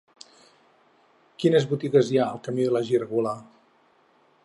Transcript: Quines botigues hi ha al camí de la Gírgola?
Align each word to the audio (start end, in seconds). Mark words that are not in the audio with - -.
Quines 1.45 1.69
botigues 1.73 2.09
hi 2.15 2.19
ha 2.19 2.25
al 2.31 2.43
camí 2.49 2.69
de 2.69 2.75
la 2.79 2.85
Gírgola? 2.91 3.39